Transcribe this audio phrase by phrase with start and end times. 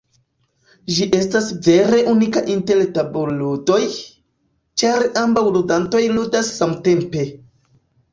[0.93, 3.77] Ĝi estas vere unika inter tabulludoj,
[4.83, 7.23] ĉar ambaŭ ludantoj ludas samtempe.